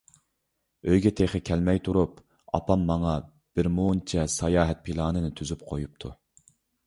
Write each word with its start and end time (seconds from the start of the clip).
ئۆيگە 0.91 1.09
تېخى 1.19 1.41
كەلمەي 1.49 1.81
تۇرۇپ، 1.87 2.15
ئاپام 2.59 2.87
ماڭا 2.87 3.13
بىر 3.59 3.69
مۇنچە 3.75 4.25
ساياھەت 4.37 4.81
پىلانىنى 4.89 5.31
تۈزۈپ 5.41 5.67
قويۇپتۇ. 5.73 6.15